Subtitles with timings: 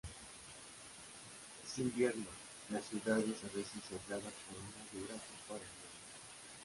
[1.77, 2.25] En invierno
[2.71, 5.93] la ciudad es a veces aislada por una dura capa de nieve.